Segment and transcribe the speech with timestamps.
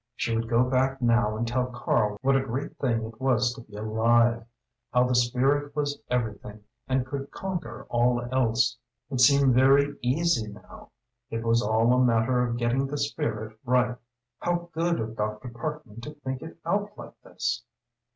[0.15, 3.61] She would go back now and tell Karl what a great thing it was to
[3.61, 4.43] be alive,
[4.91, 8.79] how the spirit was everything, and could conquer all else.
[9.11, 10.89] It seemed very easy now.
[11.29, 13.95] It was all a matter of getting the spirit right;
[14.39, 15.49] how good of Dr.
[15.49, 17.61] Parkman to think it out like this.